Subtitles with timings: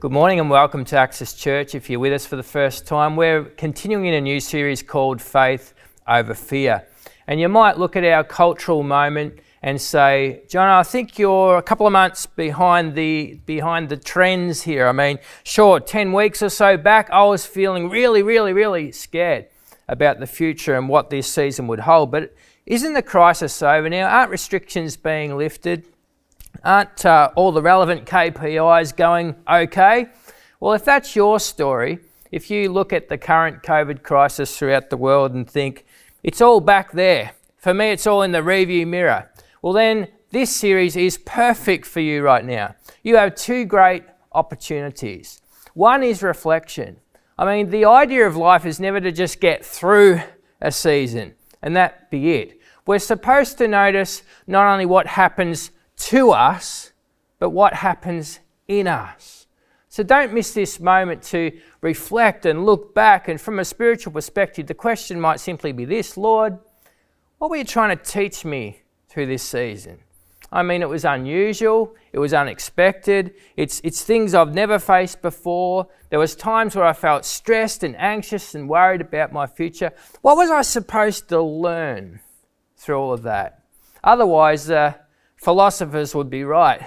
[0.00, 1.74] Good morning and welcome to Access Church.
[1.74, 5.20] If you're with us for the first time, we're continuing in a new series called
[5.20, 5.74] Faith
[6.06, 6.86] Over Fear.
[7.26, 11.62] And you might look at our cultural moment and say, John, I think you're a
[11.62, 14.86] couple of months behind the behind the trends here.
[14.86, 19.48] I mean, sure, 10 weeks or so back, I was feeling really, really, really scared
[19.88, 22.12] about the future and what this season would hold.
[22.12, 22.36] But
[22.66, 24.06] isn't the crisis over now?
[24.06, 25.86] Aren't restrictions being lifted?
[26.64, 30.06] Aren't uh, all the relevant KPIs going okay?
[30.60, 32.00] Well, if that's your story,
[32.32, 35.86] if you look at the current COVID crisis throughout the world and think,
[36.22, 39.30] it's all back there, for me, it's all in the review mirror,
[39.62, 42.74] well, then this series is perfect for you right now.
[43.02, 45.40] You have two great opportunities.
[45.74, 46.96] One is reflection.
[47.38, 50.20] I mean, the idea of life is never to just get through
[50.60, 52.60] a season and that be it.
[52.86, 56.92] We're supposed to notice not only what happens to us,
[57.38, 59.46] but what happens in us.
[59.88, 63.28] So don't miss this moment to reflect and look back.
[63.28, 66.58] And from a spiritual perspective, the question might simply be this Lord,
[67.38, 69.98] what were you trying to teach me through this season?
[70.50, 75.88] I mean, it was unusual, it was unexpected, it's, it's things I've never faced before.
[76.08, 79.92] There was times where I felt stressed and anxious and worried about my future.
[80.22, 82.20] What was I supposed to learn
[82.76, 83.62] through all of that?
[84.02, 84.94] Otherwise, uh,
[85.38, 86.82] philosophers would be right.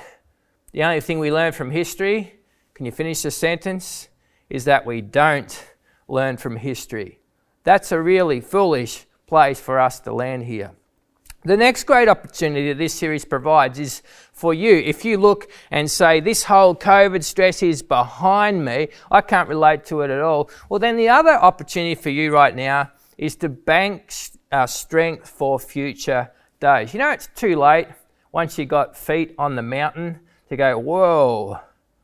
[0.71, 2.35] The only thing we learn from history,
[2.73, 4.09] can you finish the sentence,
[4.49, 5.65] is that we don't
[6.07, 7.19] learn from history.
[7.63, 10.71] That's a really foolish place for us to land here.
[11.43, 14.75] The next great opportunity that this series provides is for you.
[14.75, 19.83] If you look and say, This whole COVID stress is behind me, I can't relate
[19.85, 23.49] to it at all, well, then the other opportunity for you right now is to
[23.49, 24.13] bank
[24.51, 26.93] uh, strength for future days.
[26.93, 27.87] You know, it's too late
[28.31, 31.59] once you got feet on the mountain to go, whoa,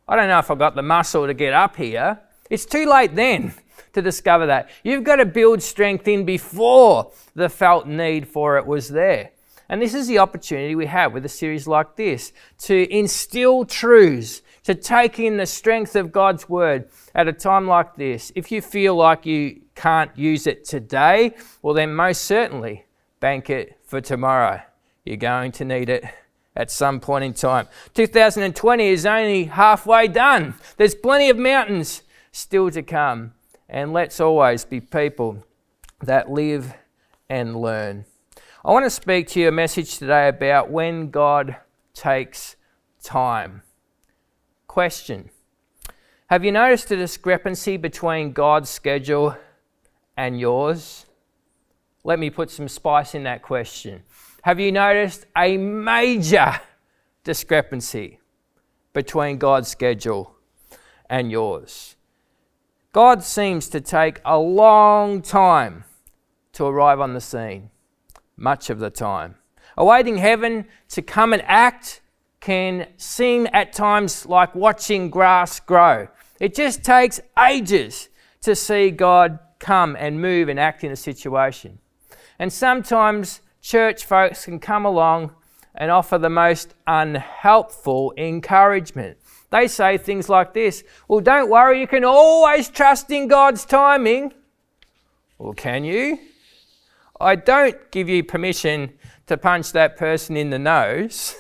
[0.08, 2.20] I don't know if I've got the muscle to get up here.
[2.50, 3.54] It's too late then
[3.94, 4.70] to discover that.
[4.84, 9.32] You've got to build strength in before the felt need for it was there.
[9.70, 14.42] And this is the opportunity we have with a series like this to instill truths,
[14.64, 18.32] to take in the strength of God's word at a time like this.
[18.36, 22.86] If you feel like you can't use it today, well, then most certainly
[23.20, 24.62] bank it for tomorrow.
[25.08, 26.04] You're going to need it
[26.54, 27.68] at some point in time.
[27.94, 30.56] 2020 is only halfway done.
[30.76, 33.34] There's plenty of mountains still to come.
[33.70, 35.44] And let's always be people
[36.02, 36.74] that live
[37.30, 38.06] and learn.
[38.66, 41.56] I want to speak to you a message today about when God
[41.94, 42.58] takes
[43.02, 43.62] time.
[44.68, 45.30] Question
[46.30, 49.38] Have you noticed a discrepancy between God's schedule
[50.18, 51.06] and yours?
[52.04, 54.04] Let me put some spice in that question.
[54.48, 56.62] Have you noticed a major
[57.26, 58.22] discrepancy
[58.94, 60.38] between God's schedule
[61.10, 61.98] and yours?
[62.94, 65.84] God seems to take a long time
[66.54, 67.72] to arrive on the scene,
[68.38, 69.36] much of the time.
[69.76, 72.00] Awaiting heaven to come and act
[72.40, 76.08] can seem at times like watching grass grow.
[76.40, 78.08] It just takes ages
[78.44, 81.80] to see God come and move and act in a situation.
[82.40, 85.34] And sometimes church folks can come along
[85.76, 89.18] and offer the most unhelpful encouragement.
[89.50, 94.34] They say things like this Well, don't worry, you can always trust in God's timing.
[95.38, 96.20] Well, can you?
[97.20, 98.94] I don't give you permission
[99.28, 101.36] to punch that person in the nose,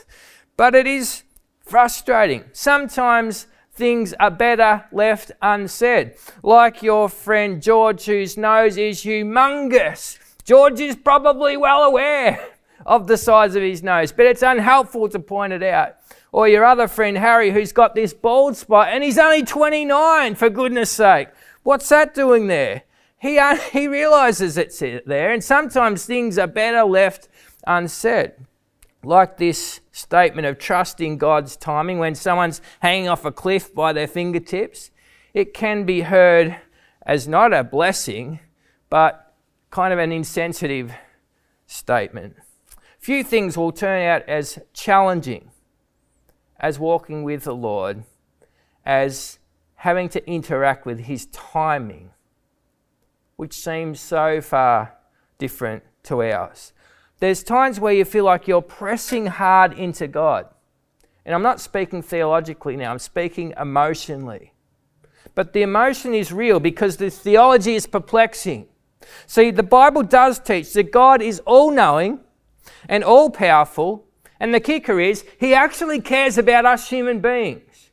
[0.57, 1.23] but it is
[1.61, 2.43] frustrating.
[2.53, 6.15] Sometimes things are better left unsaid.
[6.41, 12.39] Like your friend George, whose nose is humongous George is probably well aware
[12.85, 15.97] of the size of his nose, but it's unhelpful to point it out.
[16.31, 20.49] Or your other friend Harry, who's got this bald spot and he's only 29, for
[20.49, 21.27] goodness sake.
[21.63, 22.83] What's that doing there?
[23.17, 23.41] He,
[23.73, 27.27] he realizes it's there, and sometimes things are better left
[27.65, 28.31] unsaid.
[29.03, 34.07] Like this statement of trusting God's timing when someone's hanging off a cliff by their
[34.07, 34.91] fingertips,
[35.33, 36.55] it can be heard
[37.05, 38.39] as not a blessing,
[38.89, 39.26] but
[39.69, 40.93] kind of an insensitive
[41.65, 42.35] statement.
[42.99, 45.51] Few things will turn out as challenging
[46.59, 48.03] as walking with the Lord,
[48.85, 49.39] as
[49.75, 52.11] having to interact with His timing,
[53.35, 54.95] which seems so far
[55.37, 56.73] different to ours.
[57.19, 60.47] There's times where you feel like you're pressing hard into God.
[61.25, 64.53] And I'm not speaking theologically now, I'm speaking emotionally.
[65.35, 68.67] But the emotion is real because the theology is perplexing.
[69.25, 72.19] See, the Bible does teach that God is all knowing
[72.89, 74.05] and all powerful,
[74.39, 77.91] and the kicker is, He actually cares about us human beings.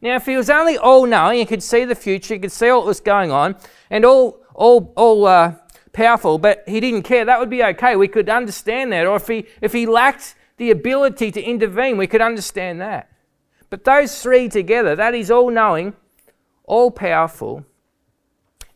[0.00, 2.70] Now, if he was only all knowing, he could see the future, he could see
[2.70, 3.56] what was going on,
[3.90, 5.54] and all, all, all uh,
[5.92, 7.96] powerful, but he didn't care, that would be okay.
[7.96, 9.06] We could understand that.
[9.06, 13.10] Or if he, if he lacked the ability to intervene, we could understand that.
[13.70, 15.94] But those three together, that is all knowing,
[16.64, 17.64] all powerful,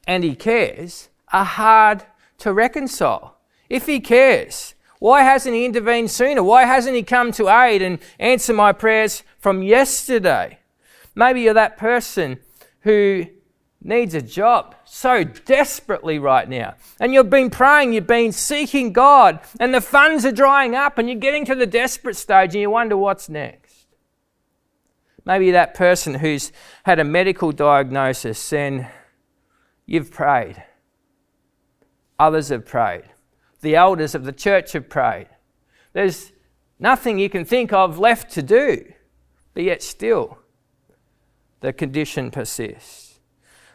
[0.07, 2.05] and he cares, are hard
[2.39, 3.37] to reconcile.
[3.69, 6.43] If he cares, why hasn't he intervened sooner?
[6.43, 10.59] Why hasn't he come to aid and answer my prayers from yesterday?
[11.15, 12.39] Maybe you're that person
[12.81, 13.27] who
[13.83, 16.75] needs a job so desperately right now.
[16.99, 21.09] And you've been praying, you've been seeking God, and the funds are drying up, and
[21.09, 23.87] you're getting to the desperate stage and you wonder what's next.
[25.25, 26.53] Maybe that person who's
[26.85, 28.87] had a medical diagnosis and
[29.87, 30.63] you've prayed.
[32.21, 33.05] Others have prayed.
[33.63, 35.29] The elders of the church have prayed.
[35.95, 36.33] There's
[36.79, 38.93] nothing you can think of left to do,
[39.55, 40.39] but yet still
[41.61, 43.21] the condition persists.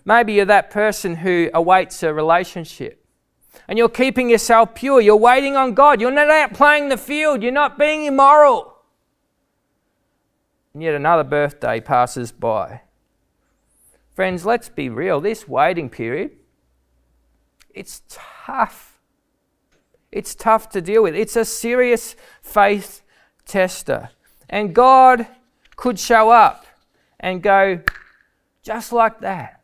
[0.06, 3.04] Maybe you're that person who awaits a relationship
[3.68, 5.02] and you're keeping yourself pure.
[5.02, 6.00] You're waiting on God.
[6.00, 7.42] You're not out playing the field.
[7.42, 8.76] You're not being immoral.
[10.76, 12.82] And yet another birthday passes by.
[14.14, 15.20] Friends, let's be real.
[15.20, 16.32] This waiting period,
[17.76, 19.00] it's tough.
[20.12, 21.14] It's tough to deal with.
[21.14, 23.02] It's a serious faith
[23.46, 24.10] tester.
[24.50, 25.28] And God
[25.76, 26.66] could show up
[27.20, 27.82] and go
[28.64, 29.62] just like that.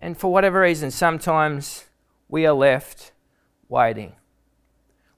[0.00, 1.86] And for whatever reason, sometimes
[2.28, 3.12] we are left
[3.68, 4.14] waiting.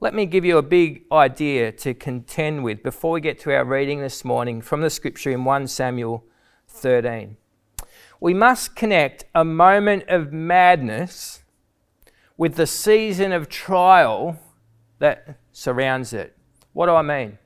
[0.00, 3.64] Let me give you a big idea to contend with before we get to our
[3.64, 6.24] reading this morning from the scripture in 1 Samuel
[6.68, 7.36] 13.
[8.18, 11.41] We must connect a moment of madness
[12.42, 14.36] with the season of trial
[14.98, 16.36] that surrounds it.
[16.72, 17.38] What do I mean?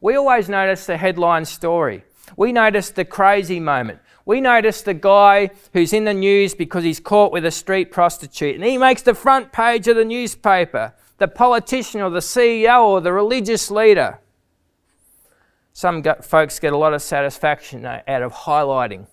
[0.00, 2.02] We always notice the headline story.
[2.36, 4.00] We notice the crazy moment.
[4.24, 8.56] We notice the guy who's in the news because he's caught with a street prostitute
[8.56, 10.92] and he makes the front page of the newspaper.
[11.18, 14.18] The politician or the CEO or the religious leader.
[15.72, 19.06] Some folks get a lot of satisfaction out of highlighting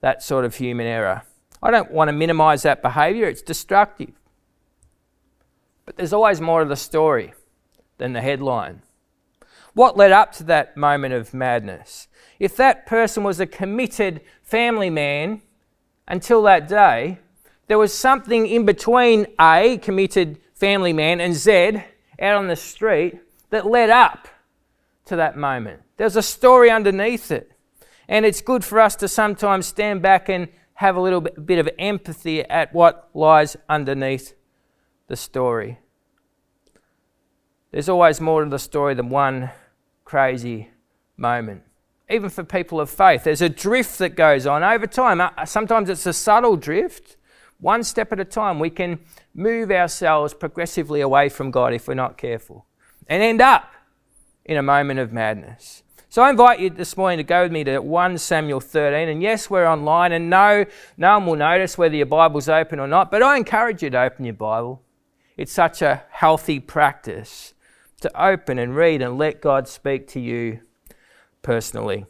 [0.00, 1.22] that sort of human error.
[1.62, 4.19] I don't want to minimize that behavior, it's destructive.
[5.86, 7.34] But there's always more to the story
[7.98, 8.82] than the headline.
[9.74, 12.08] What led up to that moment of madness?
[12.40, 15.42] if that person was a committed family man
[16.08, 17.18] until that day,
[17.68, 21.82] there was something in between A, committed family man, and Z,
[22.18, 24.26] out on the street, that led up
[25.04, 25.82] to that moment.
[25.98, 27.52] There's a story underneath it.
[28.08, 31.68] And it's good for us to sometimes stand back and have a little bit of
[31.78, 34.34] empathy at what lies underneath
[35.10, 35.80] the story.
[37.72, 39.50] There's always more to the story than one
[40.04, 40.70] crazy
[41.16, 41.64] moment
[42.10, 43.24] even for people of faith.
[43.24, 45.20] There's a drift that goes on over time.
[45.20, 47.16] Uh, sometimes it's a subtle drift.
[47.60, 48.98] One step at a time, we can
[49.34, 52.66] move ourselves progressively away from God if we're not careful
[53.06, 53.70] and end up
[54.44, 55.84] in a moment of madness.
[56.08, 59.08] So I invite you this morning to go with me to 1 Samuel 13.
[59.08, 60.64] And yes, we're online, and no,
[60.96, 64.02] no one will notice whether your Bible's open or not, but I encourage you to
[64.02, 64.82] open your Bible.
[65.40, 67.54] It's such a healthy practice
[68.02, 70.60] to open and read and let God speak to you
[71.40, 72.04] personally.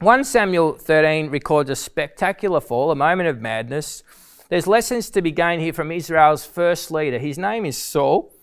[0.00, 4.02] 1 Samuel 13 records a spectacular fall, a moment of madness.
[4.50, 7.18] There's lessons to be gained here from Israel's first leader.
[7.18, 8.34] His name is Saul.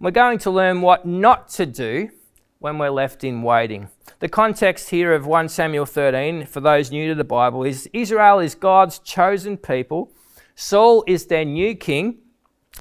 [0.00, 2.10] We're going to learn what not to do
[2.58, 3.90] when we're left in waiting.
[4.18, 8.40] The context here of 1 Samuel 13, for those new to the Bible, is Israel
[8.40, 10.10] is God's chosen people.
[10.56, 12.18] Saul is their new king,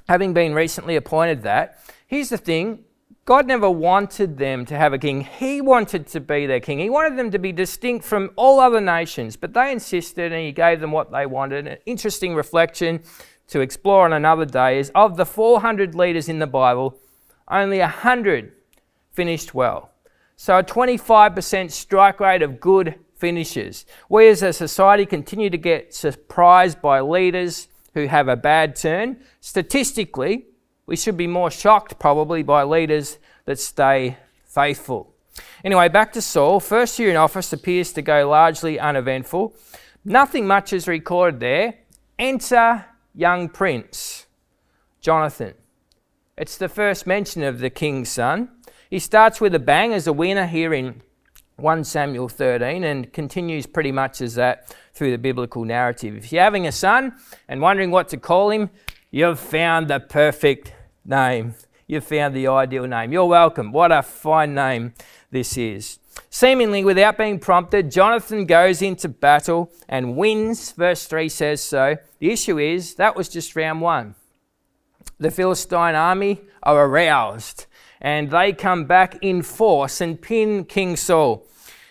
[0.07, 1.79] having been recently appointed that.
[2.07, 2.83] Here's the thing
[3.25, 5.21] God never wanted them to have a king.
[5.21, 6.79] He wanted to be their king.
[6.79, 10.53] He wanted them to be distinct from all other nations, but they insisted and he
[10.53, 11.67] gave them what they wanted.
[11.67, 13.01] An interesting reflection
[13.47, 16.97] to explore on another day is of the 400 leaders in the Bible,
[17.49, 18.53] only 100
[19.11, 19.91] finished well.
[20.37, 23.85] So a 25% strike rate of good finishes.
[24.07, 29.17] We as a society continue to get surprised by leaders who have a bad turn.
[29.41, 30.45] Statistically,
[30.85, 35.15] we should be more shocked probably by leaders that stay faithful.
[35.63, 36.59] Anyway, back to Saul.
[36.59, 39.55] First year in office appears to go largely uneventful.
[40.05, 41.73] Nothing much is recorded there.
[42.19, 42.85] Enter
[43.15, 44.27] young prince,
[45.01, 45.55] Jonathan.
[46.37, 48.49] It's the first mention of the king's son.
[48.91, 51.01] He starts with a bang as a winner here in
[51.55, 56.17] 1 Samuel 13 and continues pretty much as that through the biblical narrative.
[56.17, 57.13] If you're having a son
[57.47, 58.71] and wondering what to call him,
[59.11, 60.73] you've found the perfect
[61.05, 61.53] name.
[61.85, 63.13] You've found the ideal name.
[63.13, 63.71] You're welcome.
[63.71, 64.93] What a fine name
[65.31, 65.99] this is.
[66.29, 70.71] Seemingly without being prompted, Jonathan goes into battle and wins.
[70.71, 71.97] Verse 3 says so.
[72.19, 74.15] The issue is that was just round one.
[75.19, 77.67] The Philistine army are aroused
[78.01, 81.47] and they come back in force and pin King Saul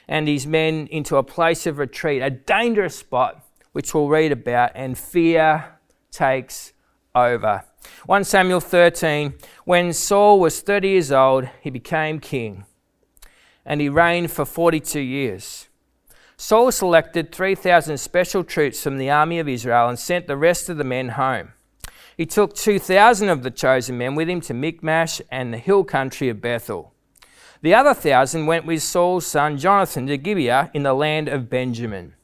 [0.08, 4.72] and his men into a place of retreat, a dangerous spot, which we'll read about,
[4.74, 5.78] and fear
[6.10, 6.72] takes
[7.14, 7.64] over.
[8.06, 9.34] 1 Samuel 13
[9.64, 12.64] When Saul was 30 years old, he became king,
[13.64, 15.68] and he reigned for 42 years.
[16.36, 20.76] Saul selected 3,000 special troops from the army of Israel and sent the rest of
[20.76, 21.52] the men home.
[22.16, 26.28] He took 2,000 of the chosen men with him to Michmash and the hill country
[26.28, 26.94] of Bethel.
[27.66, 32.14] The other thousand went with Saul's son Jonathan to Gibeah in the land of Benjamin.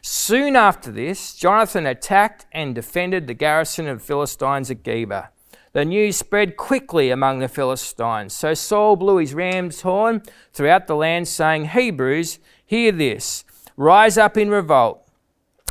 [0.00, 5.28] Soon after this, Jonathan attacked and defended the garrison of Philistines at Geba.
[5.74, 8.32] The news spread quickly among the Philistines.
[8.32, 10.22] So Saul blew his ram's horn
[10.54, 13.44] throughout the land, saying, Hebrews, hear this.
[13.76, 15.06] Rise up in revolt.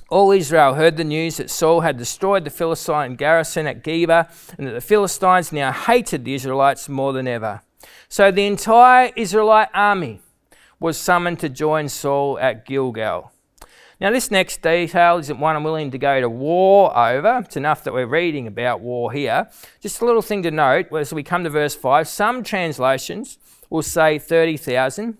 [0.09, 4.67] All Israel heard the news that Saul had destroyed the Philistine garrison at Geba and
[4.67, 7.63] that the Philistines now hated the Israelites more than ever.
[8.10, 10.22] So the entire Israelite army
[10.79, 13.31] was summoned to join Saul at Gilgal.
[14.00, 17.41] Now, this next detail isn't one I'm willing to go to war over.
[17.43, 19.50] It's enough that we're reading about war here.
[19.79, 23.39] Just a little thing to note as we come to verse 5 some translations
[23.72, 25.17] will say 30,000,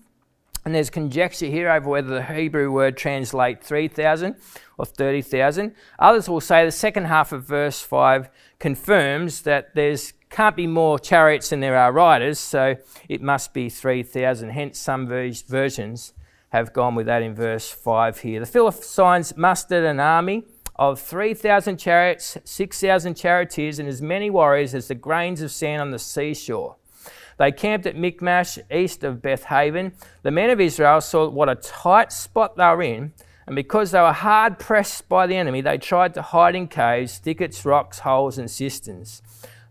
[0.64, 4.36] and there's conjecture here over whether the Hebrew word translate 3,000
[4.78, 5.74] or 30,000.
[5.98, 8.28] Others will say the second half of verse 5
[8.60, 12.76] confirms that there's can't be more chariots than there are riders, so
[13.08, 14.50] it must be 3,000.
[14.50, 16.12] Hence, some versions
[16.50, 18.40] have gone with that in verse 5 here.
[18.40, 20.44] The Philistines mustered an army
[20.76, 25.90] of 3,000 chariots, 6,000 charioteers, and as many warriors as the grains of sand on
[25.90, 26.76] the seashore.
[27.36, 29.92] They camped at Michmash, east of Beth Aven.
[30.22, 33.12] The men of Israel saw what a tight spot they were in,
[33.46, 37.18] and because they were hard pressed by the enemy, they tried to hide in caves,
[37.18, 39.22] thickets, rocks, holes, and cisterns.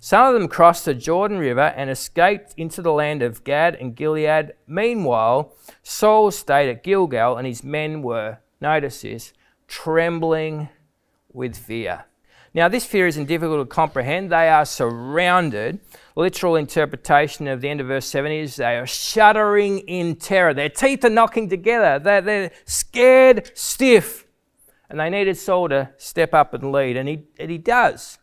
[0.08, 3.94] Some of them crossed the Jordan River and escaped into the land of Gad and
[3.94, 4.54] Gilead.
[4.66, 9.34] Meanwhile, Saul stayed at Gilgal, and his men were, notice this,
[9.68, 10.70] trembling
[11.34, 12.06] with fear.
[12.54, 14.32] Now, this fear isn't difficult to comprehend.
[14.32, 15.82] They are surrounded.
[16.16, 20.54] Literal interpretation of the end of verse 7 is they are shuddering in terror.
[20.54, 22.00] Their teeth are knocking together.
[22.00, 24.26] They're, they're scared stiff.
[24.90, 28.20] And they needed Saul to step up and lead, and he, and he does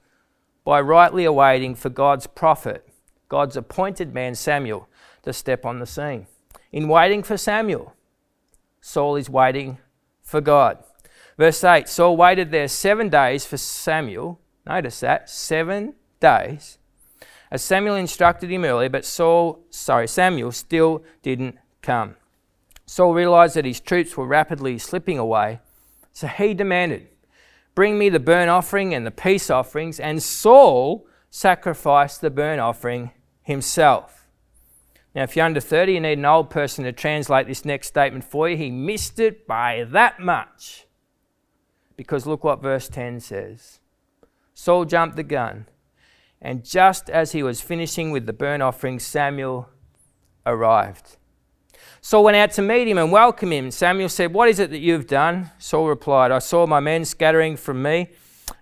[0.65, 2.89] by rightly awaiting for God's prophet,
[3.29, 4.89] God's appointed man Samuel,
[5.23, 6.27] to step on the scene.
[6.73, 7.95] In waiting for Samuel,
[8.81, 9.79] Saul is waiting
[10.23, 10.79] for God.
[11.39, 14.41] Verse 8 Saul waited there seven days for Samuel.
[14.67, 16.79] Notice that, seven days.
[17.51, 22.17] As Samuel instructed him earlier, but Saul, sorry, Samuel still didn't come.
[22.87, 25.61] Saul realized that his troops were rapidly slipping away,
[26.13, 27.09] so he demanded,
[27.75, 29.99] Bring me the burnt offering and the peace offerings.
[29.99, 33.11] And Saul sacrificed the burnt offering
[33.43, 34.27] himself.
[35.15, 38.25] Now, if you're under 30, you need an old person to translate this next statement
[38.25, 38.57] for you.
[38.57, 40.87] He missed it by that much.
[41.97, 43.79] Because look what verse 10 says
[44.55, 45.67] Saul jumped the gun,
[46.41, 49.69] and just as he was finishing with the burnt offering, Samuel
[50.45, 51.17] arrived.
[52.07, 53.71] Saul went out to meet him and welcome him.
[53.71, 55.51] Samuel said, What is it that you've done?
[55.59, 58.11] Saul replied, I saw my men scattering from me,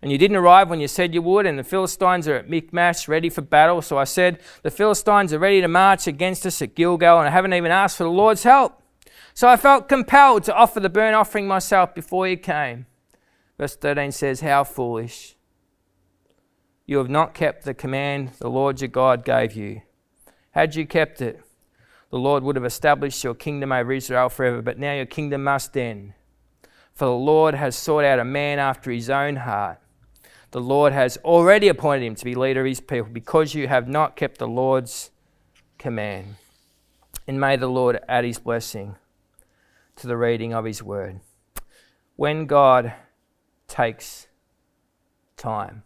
[0.00, 3.08] and you didn't arrive when you said you would, and the Philistines are at Michmash
[3.08, 3.82] ready for battle.
[3.82, 7.32] So I said, The Philistines are ready to march against us at Gilgal, and I
[7.32, 8.80] haven't even asked for the Lord's help.
[9.34, 12.87] So I felt compelled to offer the burnt offering myself before you came.
[13.58, 15.34] Verse 13 says, How foolish.
[16.87, 19.82] You have not kept the command the Lord your God gave you.
[20.52, 21.42] Had you kept it,
[22.12, 25.75] the Lord would have established your kingdom over Israel forever, but now your kingdom must
[25.78, 26.12] end.
[26.92, 29.81] For the Lord has sought out a man after his own heart.
[30.50, 33.88] The Lord has already appointed him to be leader of his people because you have
[33.88, 35.11] not kept the Lord's
[35.78, 36.37] command.
[37.26, 38.97] And may the Lord add his blessing
[39.97, 41.21] to the reading of his word.
[42.16, 42.92] When God
[43.69, 44.26] takes
[45.38, 45.83] time.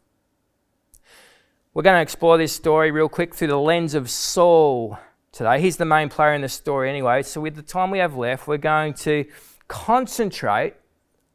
[1.73, 4.99] We're going to explore this story real quick through the lens of Saul
[5.37, 5.61] today.
[5.61, 7.23] He's the main player in the story anyway.
[7.23, 9.27] So, with the time we have left, we're going to
[9.69, 10.75] concentrate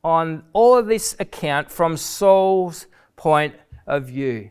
[0.04, 3.54] on all of this account from Saul's point
[3.86, 4.50] of view.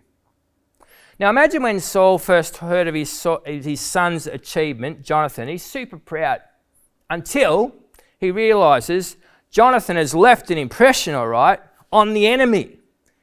[1.18, 6.40] Now, imagine when Saul first heard of his, his son's achievement, Jonathan, he's super proud
[7.10, 7.74] until
[8.18, 9.16] he realizes
[9.50, 11.58] Jonathan has left an impression, all right,
[11.92, 12.79] on the enemy.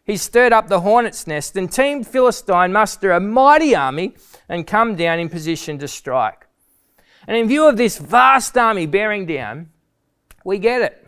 [0.08, 4.16] He stirred up the hornet's nest, and Team Philistine muster a mighty army
[4.48, 6.48] and come down in position to strike.
[7.28, 9.70] And in view of this vast army bearing down,
[10.46, 11.06] we get it.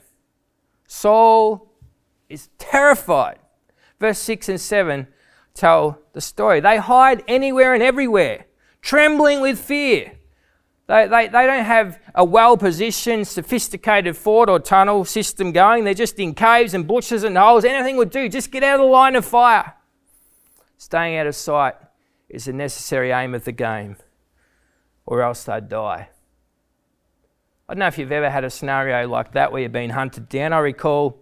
[0.86, 1.72] Saul
[2.27, 3.39] is terrified.
[4.01, 5.08] Verse 6 and 7
[5.53, 6.60] tell the story.
[6.60, 8.48] They hide anywhere and everywhere,
[8.82, 10.19] trembling with fear.
[10.89, 15.84] They, they, they don't have a well positioned, sophisticated fort or tunnel system going.
[15.84, 17.63] They're just in caves and bushes and holes.
[17.63, 18.27] Anything would do.
[18.27, 19.75] Just get out of the line of fire.
[20.79, 21.75] Staying out of sight
[22.27, 23.98] is a necessary aim of the game,
[25.05, 26.10] or else they'd die.
[27.67, 30.27] I don't know if you've ever had a scenario like that where you've been hunted
[30.27, 30.53] down.
[30.53, 31.19] I recall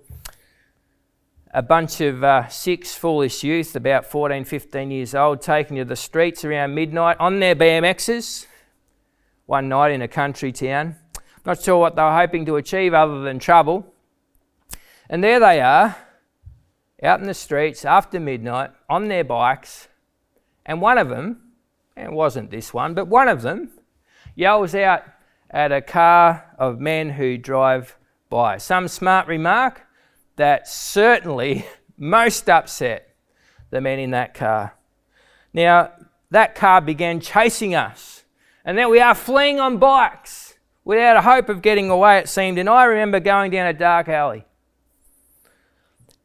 [1.53, 5.97] a bunch of uh, six foolish youth, about 14, 15 years old, taken to the
[5.97, 8.45] streets around midnight on their BMXs
[9.47, 10.95] one night in a country town.
[11.45, 13.93] Not sure what they were hoping to achieve other than trouble.
[15.09, 15.95] And there they are,
[17.01, 19.87] out in the streets after midnight on their bikes.
[20.65, 21.41] And one of them,
[21.95, 23.71] and it wasn't this one, but one of them
[24.35, 25.03] yells out
[25.49, 27.95] at a car of men who drive
[28.29, 28.57] by.
[28.57, 29.87] Some smart remark
[30.35, 31.65] that certainly
[31.97, 33.15] most upset
[33.69, 34.75] the men in that car.
[35.53, 35.93] Now,
[36.31, 38.25] that car began chasing us
[38.67, 42.59] and there we are fleeing on bikes without a hope of getting away, it seemed.
[42.59, 44.45] And I remember going down a dark alley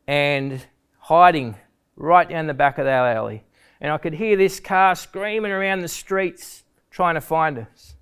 [0.08, 0.60] and
[0.98, 1.54] hiding
[1.94, 3.44] right down the back of that alley.
[3.80, 7.94] And I could hear this car screaming around the streets trying to find us.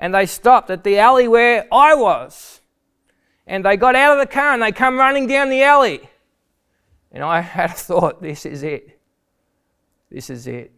[0.00, 2.60] And they stopped at the alley where I was.
[3.46, 6.10] And they got out of the car and they come running down the alley.
[7.12, 8.98] And I had a thought, this is it.
[10.10, 10.72] This is it.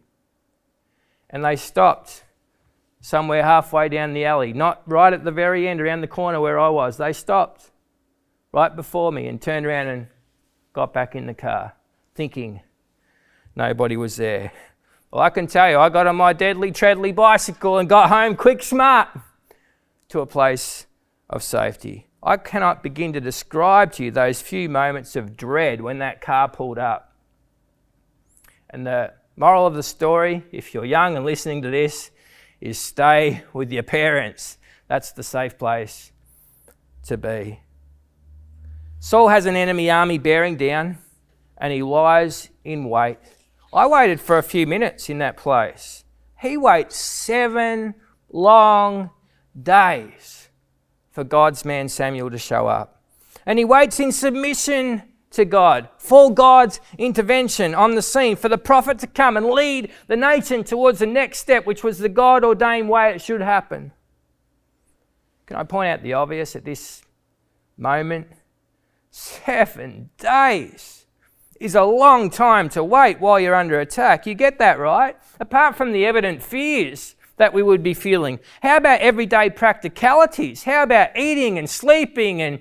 [1.27, 2.23] And they stopped
[3.01, 6.59] somewhere halfway down the alley, not right at the very end, around the corner where
[6.59, 6.97] I was.
[6.97, 7.71] They stopped
[8.53, 10.07] right before me and turned around and
[10.73, 11.73] got back in the car,
[12.15, 12.61] thinking
[13.55, 14.53] nobody was there.
[15.11, 18.35] Well, I can tell you, I got on my deadly treadly bicycle and got home
[18.35, 19.09] quick smart
[20.09, 20.85] to a place
[21.29, 22.07] of safety.
[22.23, 26.47] I cannot begin to describe to you those few moments of dread when that car
[26.47, 27.15] pulled up.
[28.69, 32.11] And the moral of the story, if you're young and listening to this,
[32.61, 34.57] is stay with your parents.
[34.87, 36.11] That's the safe place
[37.03, 37.59] to be.
[38.99, 40.99] Saul has an enemy army bearing down
[41.57, 43.17] and he lies in wait.
[43.73, 46.03] I waited for a few minutes in that place.
[46.39, 47.95] He waits seven
[48.29, 49.09] long
[49.59, 50.49] days
[51.11, 53.01] for God's man Samuel to show up.
[53.45, 58.57] And he waits in submission to God, for God's intervention on the scene, for the
[58.57, 62.43] prophet to come and lead the nation towards the next step, which was the God
[62.43, 63.93] ordained way it should happen.
[65.45, 67.01] Can I point out the obvious at this
[67.77, 68.27] moment?
[69.09, 71.05] Seven days
[71.59, 74.25] is a long time to wait while you're under attack.
[74.25, 75.15] You get that, right?
[75.39, 80.63] Apart from the evident fears that we would be feeling, how about everyday practicalities?
[80.63, 82.59] How about eating and sleeping and,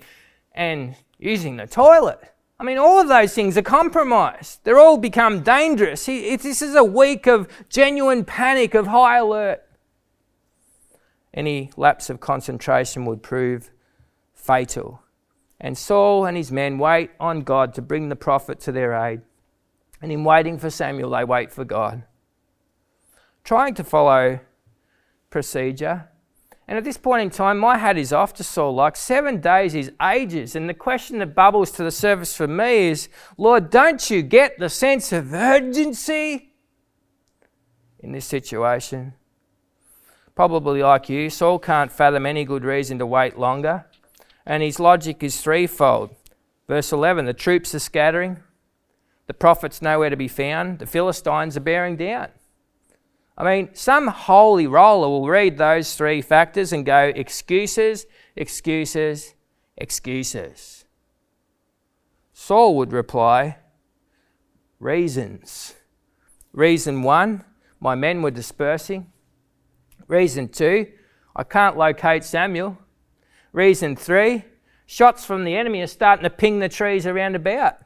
[0.52, 2.20] and using the toilet?
[2.60, 4.60] I mean, all of those things are compromised.
[4.64, 6.04] They're all become dangerous.
[6.04, 9.62] this is a week of genuine panic, of high alert.
[11.32, 13.70] Any lapse of concentration would prove
[14.34, 15.02] fatal.
[15.58, 19.22] And Saul and his men wait on God to bring the prophet to their aid.
[20.02, 22.02] And in waiting for Samuel, they wait for God.
[23.42, 24.40] Trying to follow
[25.30, 26.09] procedure,
[26.70, 28.76] and at this point in time, my hat is off to Saul.
[28.76, 30.54] Like seven days is ages.
[30.54, 34.56] And the question that bubbles to the surface for me is Lord, don't you get
[34.56, 36.52] the sense of urgency
[37.98, 39.14] in this situation?
[40.36, 43.86] Probably like you, Saul can't fathom any good reason to wait longer.
[44.46, 46.14] And his logic is threefold.
[46.68, 48.36] Verse 11 the troops are scattering,
[49.26, 52.28] the prophet's nowhere to be found, the Philistines are bearing down.
[53.40, 58.04] I mean, some holy roller will read those three factors and go excuses,
[58.36, 59.32] excuses,
[59.78, 60.84] excuses.
[62.34, 63.56] Saul would reply,
[64.78, 65.74] reasons.
[66.52, 67.42] Reason one,
[67.80, 69.10] my men were dispersing.
[70.06, 70.88] Reason two,
[71.34, 72.76] I can't locate Samuel.
[73.54, 74.44] Reason three,
[74.84, 77.78] shots from the enemy are starting to ping the trees around about.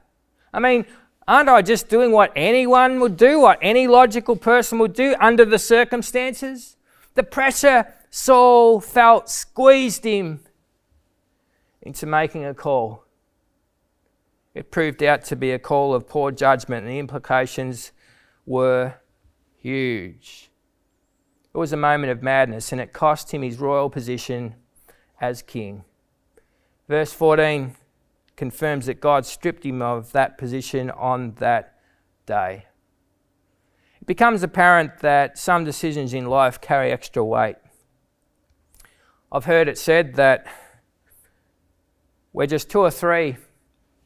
[0.52, 0.84] I mean,
[1.26, 5.44] Aren't I just doing what anyone would do, what any logical person would do under
[5.44, 6.76] the circumstances?
[7.14, 10.40] The pressure Saul felt squeezed him
[11.80, 13.04] into making a call.
[14.54, 17.92] It proved out to be a call of poor judgment, and the implications
[18.46, 18.94] were
[19.56, 20.50] huge.
[21.52, 24.54] It was a moment of madness, and it cost him his royal position
[25.20, 25.84] as king.
[26.88, 27.76] Verse 14
[28.36, 31.78] confirms that God stripped him of that position on that
[32.26, 32.66] day.
[34.00, 37.56] It becomes apparent that some decisions in life carry extra weight.
[39.30, 40.46] I've heard it said that
[42.32, 43.36] we're just two or three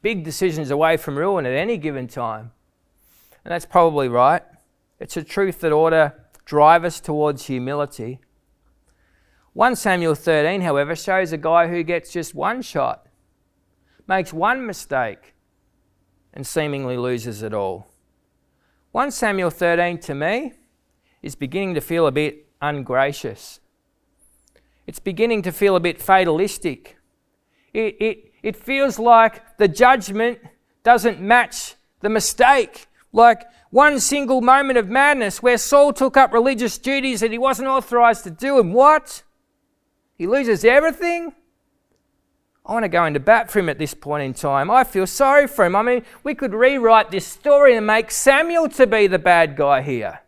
[0.03, 2.53] big decisions away from ruin at any given time.
[3.45, 4.43] And that's probably right.
[5.01, 6.15] It's a truth that ought to
[6.45, 8.21] drive us towards humility.
[9.55, 13.08] 1 Samuel 13, however, shows a guy who gets just one shot,
[14.09, 15.35] makes one mistake,
[16.33, 17.89] and seemingly loses it all.
[18.93, 20.55] 1 Samuel 13 to me
[21.23, 23.61] is beginning to feel a bit ungracious.
[24.87, 26.97] It's beginning to feel a bit fatalistic.
[27.75, 30.39] It, it, it feels like the judgment
[30.83, 32.87] doesn't match the mistake.
[33.13, 37.69] Like one single moment of madness where Saul took up religious duties that he wasn't
[37.69, 39.23] authorized to do, and what?
[40.17, 41.35] He loses everything?
[42.69, 44.71] I want to go into bat for him at this point in time.
[44.71, 45.75] I feel sorry for him.
[45.75, 49.81] I mean, we could rewrite this story and make Samuel to be the bad guy
[49.81, 50.21] here.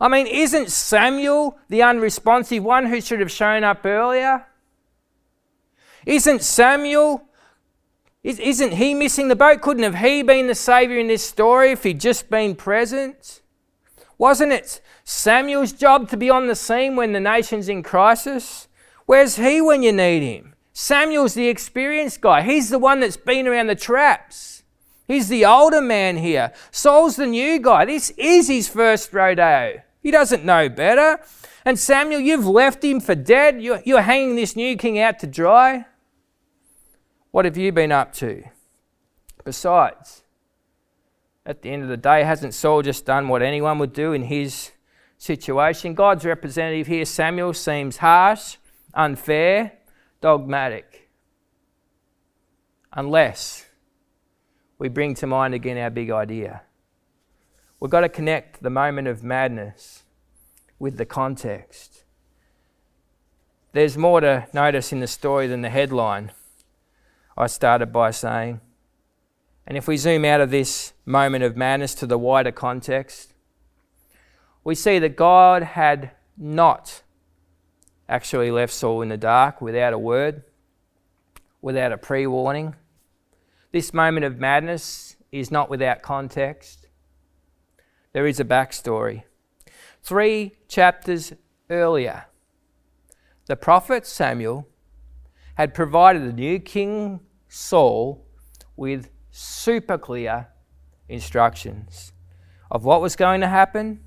[0.00, 4.46] I mean, isn't Samuel the unresponsive one who should have shown up earlier?
[6.04, 7.22] Isn't Samuel,
[8.24, 9.60] isn't he missing the boat?
[9.60, 13.42] Couldn't have he been the Saviour in this story if he'd just been present?
[14.18, 18.66] Wasn't it Samuel's job to be on the scene when the nation's in crisis?
[19.06, 20.49] Where's he when you need him?
[20.80, 22.40] Samuel's the experienced guy.
[22.40, 24.62] He's the one that's been around the traps.
[25.06, 26.54] He's the older man here.
[26.70, 27.84] Saul's the new guy.
[27.84, 29.82] This is his first rodeo.
[30.02, 31.20] He doesn't know better.
[31.66, 33.60] And Samuel, you've left him for dead.
[33.60, 35.84] You're, you're hanging this new king out to dry.
[37.30, 38.42] What have you been up to?
[39.44, 40.22] Besides,
[41.44, 44.22] at the end of the day, hasn't Saul just done what anyone would do in
[44.22, 44.70] his
[45.18, 45.92] situation?
[45.92, 48.56] God's representative here, Samuel, seems harsh,
[48.94, 49.72] unfair,
[50.20, 51.08] dogmatic.
[52.92, 53.66] Unless
[54.78, 56.62] we bring to mind again our big idea.
[57.78, 60.04] We've got to connect the moment of madness
[60.78, 62.04] with the context.
[63.72, 66.32] There's more to notice in the story than the headline.
[67.36, 68.60] I started by saying.
[69.66, 73.32] And if we zoom out of this moment of madness to the wider context,
[74.64, 77.02] we see that God had not
[78.10, 80.42] actually left Saul in the dark without a word,
[81.62, 82.74] without a pre warning.
[83.72, 86.88] This moment of madness is not without context.
[88.12, 89.22] There is a backstory.
[90.02, 91.32] Three chapters
[91.70, 92.24] earlier,
[93.46, 94.66] the prophet Samuel
[95.54, 98.26] had provided the new king Saul
[98.76, 100.48] with super clear
[101.08, 102.12] instructions
[102.70, 104.00] of what was going to happen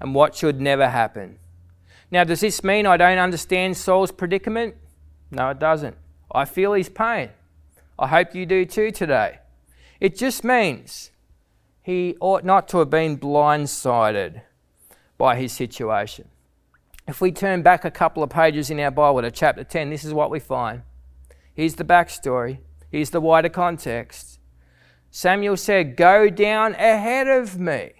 [0.00, 1.38] and what should never happen.
[2.10, 4.76] Now, does this mean I don't understand Saul's predicament?
[5.30, 5.96] No, it doesn't.
[6.30, 7.30] I feel his pain.
[7.98, 9.38] I hope you do too today.
[10.00, 11.10] It just means
[11.82, 14.42] he ought not to have been blindsided
[15.18, 16.28] by his situation.
[17.08, 20.04] If we turn back a couple of pages in our Bible to chapter 10, this
[20.04, 20.82] is what we find.
[21.54, 22.58] Here's the backstory,
[22.90, 24.38] here's the wider context.
[25.10, 27.92] Samuel said, Go down ahead of me,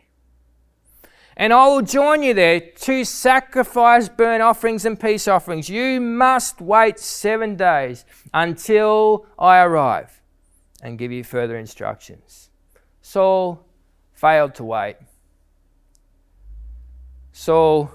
[1.37, 5.69] and I will join you there to sacrifice burnt offerings and peace offerings.
[5.69, 10.23] You must wait seven days until I arrive
[10.83, 12.51] and give you further instructions.
[13.03, 13.65] Saul
[14.13, 14.97] failed to wait.
[17.33, 17.91] Saul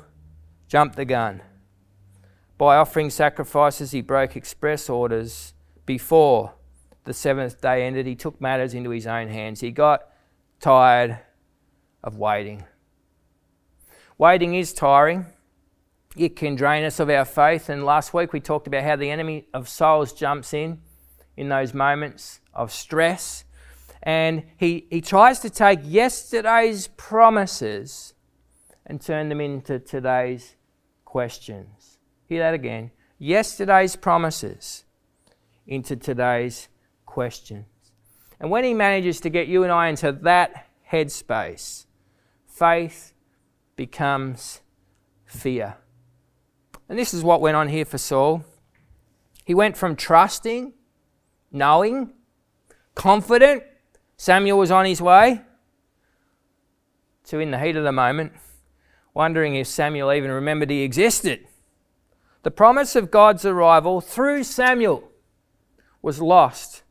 [0.68, 1.42] jumped the gun.
[2.60, 5.54] By offering sacrifices, he broke express orders
[5.88, 6.54] before
[7.06, 8.06] the seventh day ended.
[8.06, 9.62] He took matters into his own hands.
[9.62, 10.08] He got
[10.60, 11.18] tired
[12.04, 12.66] of waiting.
[14.22, 15.26] Waiting is tiring.
[16.16, 17.70] It can drain us of our faith.
[17.70, 20.80] And last week we talked about how the enemy of souls jumps in
[21.36, 23.46] in those moments of stress.
[24.04, 28.14] And he, he tries to take yesterday's promises
[28.86, 30.56] and turn them into today's
[31.04, 31.98] questions.
[32.30, 32.92] Hear that again.
[33.18, 34.84] Yesterday's promises
[35.66, 36.68] into today's
[37.08, 37.66] questions.
[38.40, 41.88] And when he manages to get you and I into that headspace,
[42.46, 43.11] faith
[43.76, 44.62] becomes
[45.26, 45.78] fear.
[46.90, 48.44] And this is what went on here for Saul.
[49.46, 50.74] He went from trusting,
[51.52, 52.14] knowing,
[52.96, 53.64] confident,
[54.18, 55.42] Samuel was on his way,
[57.26, 58.34] to in the heat of the moment,
[59.14, 61.48] wondering if Samuel even remembered he existed.
[62.44, 65.10] The promise of God's arrival through Samuel
[66.02, 66.84] was lost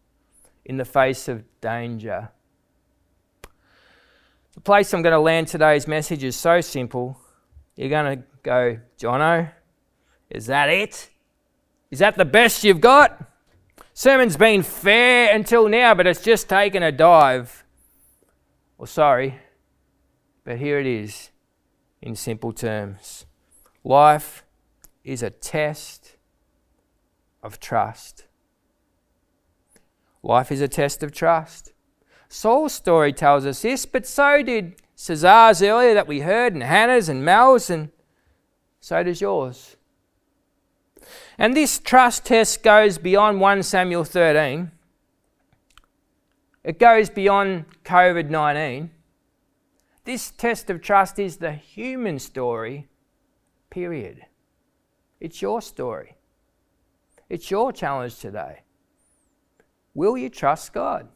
[0.64, 2.30] in the face of danger.
[4.54, 7.18] The place I'm going to land today's message is so simple.
[7.76, 9.52] You're going to go, Jono,
[10.28, 11.08] is that it?
[11.90, 13.26] Is that the best you've got?
[13.94, 17.64] Sermon's been fair until now, but it's just taken a dive.
[18.78, 19.38] Well, sorry,
[20.44, 21.30] but here it is
[22.00, 23.26] in simple terms.
[23.84, 24.44] Life
[25.04, 26.16] is a test
[27.42, 28.26] of trust.
[30.22, 31.72] Life is a test of trust.
[32.32, 37.08] Saul's story tells us this, but so did Cesar's earlier that we heard, and Hannah's
[37.08, 37.90] and Mel's, and
[38.78, 39.76] so does yours.
[41.36, 44.70] And this trust test goes beyond 1 Samuel 13.
[46.62, 48.90] It goes beyond COVID 19.
[50.04, 52.86] This test of trust is the human story,
[53.70, 54.24] period.
[55.18, 56.16] It's your story.
[57.28, 58.60] It's your challenge today.
[59.94, 61.08] Will you trust God?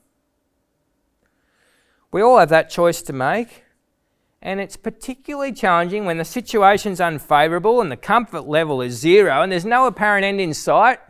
[2.15, 3.65] We all have that choice to make,
[4.41, 9.51] and it's particularly challenging when the situation's unfavourable and the comfort level is zero and
[9.51, 11.01] there's no apparent end in sight.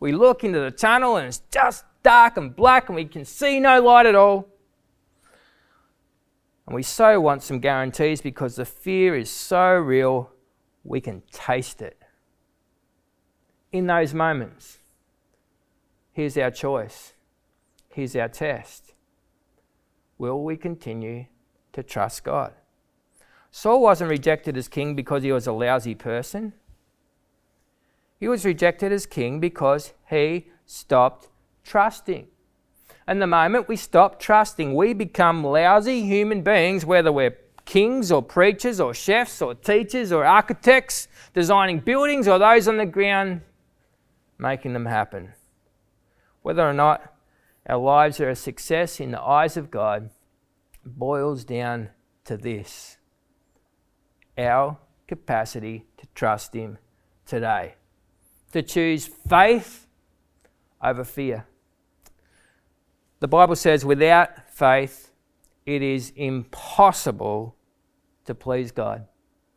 [0.00, 3.60] We look into the tunnel and it's just dark and black and we can see
[3.60, 4.48] no light at all.
[6.66, 10.30] And we so want some guarantees because the fear is so real,
[10.82, 12.00] we can taste it.
[13.70, 14.78] In those moments,
[16.12, 17.12] here's our choice.
[17.90, 18.93] Here's our test.
[20.18, 21.26] Will we continue
[21.72, 22.52] to trust God?
[23.50, 26.52] Saul wasn't rejected as king because he was a lousy person.
[28.18, 31.28] He was rejected as king because he stopped
[31.62, 32.26] trusting.
[33.06, 38.22] And the moment we stop trusting, we become lousy human beings, whether we're kings or
[38.22, 43.40] preachers or chefs or teachers or architects, designing buildings or those on the ground
[44.38, 45.32] making them happen.
[46.42, 47.13] Whether or not
[47.66, 50.10] our lives are a success in the eyes of God
[50.84, 51.90] boils down
[52.24, 52.98] to this
[54.36, 56.78] our capacity to trust Him
[57.24, 57.74] today,
[58.52, 59.86] to choose faith
[60.82, 61.46] over fear.
[63.20, 65.12] The Bible says, without faith,
[65.64, 67.56] it is impossible
[68.26, 69.06] to please God.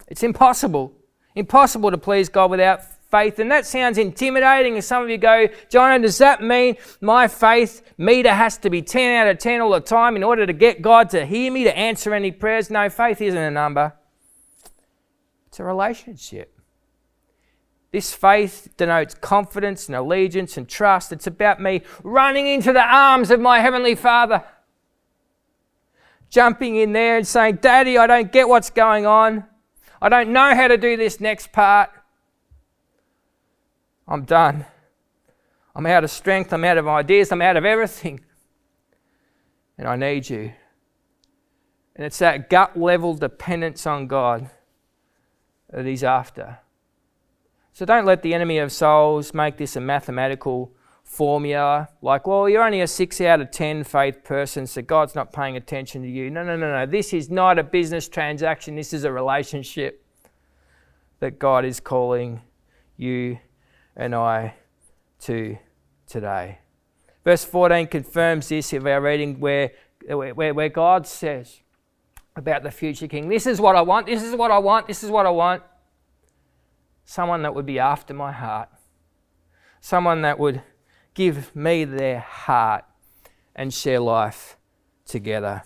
[0.08, 0.94] It's impossible.
[1.36, 3.40] Impossible to please God without faith.
[3.40, 4.76] And that sounds intimidating.
[4.76, 8.82] And some of you go, John, does that mean my faith meter has to be
[8.82, 11.64] 10 out of 10 all the time in order to get God to hear me,
[11.64, 12.70] to answer any prayers?
[12.70, 13.94] No, faith isn't a number,
[15.48, 16.54] it's a relationship.
[17.92, 21.14] This faith denotes confidence and allegiance and trust.
[21.14, 24.44] It's about me running into the arms of my Heavenly Father,
[26.30, 29.46] jumping in there and saying, Daddy, I don't get what's going on.
[30.02, 31.90] I don't know how to do this next part.
[34.08, 34.66] I'm done.
[35.76, 36.54] I'm out of strength.
[36.54, 37.32] I'm out of ideas.
[37.32, 38.22] I'm out of everything.
[39.78, 40.54] And I need you.
[41.96, 44.50] And it's that gut level dependence on God
[45.72, 46.60] that He's after.
[47.74, 50.72] So don't let the enemy of souls make this a mathematical
[51.04, 55.32] formula like, well, you're only a six out of ten faith person, so God's not
[55.32, 56.30] paying attention to you.
[56.30, 56.86] No, no, no, no.
[56.86, 58.76] This is not a business transaction.
[58.76, 60.04] This is a relationship
[61.20, 62.42] that God is calling
[62.98, 63.40] you
[63.98, 64.54] and I
[65.22, 65.58] to
[66.06, 66.60] today.
[67.26, 69.72] Verse 14 confirms this of our reading where,
[70.08, 71.60] where, where God says
[72.36, 75.04] about the future king, This is what I want, this is what I want, this
[75.04, 75.64] is what I want.
[77.04, 78.70] Someone that would be after my heart,
[79.82, 80.62] someone that would
[81.16, 82.86] give me their heart
[83.56, 84.58] and share life
[85.06, 85.64] together.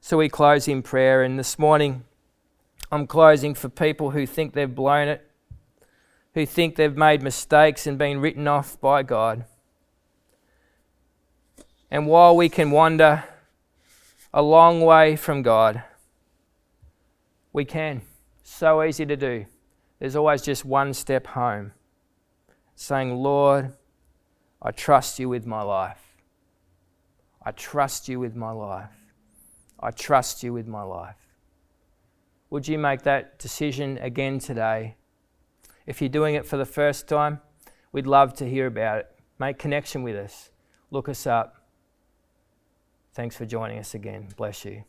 [0.00, 2.04] So we close in prayer, and this morning
[2.92, 5.25] I'm closing for people who think they've blown it
[6.36, 9.46] who think they've made mistakes and been written off by God.
[11.90, 13.24] And while we can wander
[14.34, 15.82] a long way from God,
[17.54, 18.02] we can.
[18.42, 19.46] So easy to do.
[19.98, 21.72] There's always just one step home
[22.74, 23.72] saying, Lord,
[24.60, 26.18] I trust you with my life.
[27.42, 28.92] I trust you with my life.
[29.80, 31.16] I trust you with my life.
[32.50, 34.96] Would you make that decision again today?
[35.86, 37.40] If you're doing it for the first time,
[37.92, 39.06] we'd love to hear about it.
[39.38, 40.50] Make connection with us.
[40.90, 41.56] Look us up.
[43.14, 44.28] Thanks for joining us again.
[44.36, 44.84] Bless you.